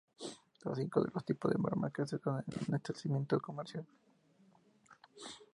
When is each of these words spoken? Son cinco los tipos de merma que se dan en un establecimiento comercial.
Son 0.63 0.73
cinco 0.75 1.05
los 1.13 1.23
tipos 1.23 1.51
de 1.51 1.59
merma 1.65 1.93
que 1.93 2.07
se 2.07 2.17
dan 2.23 2.43
en 2.47 2.53
un 2.69 2.73
establecimiento 2.75 3.39
comercial. 3.39 3.85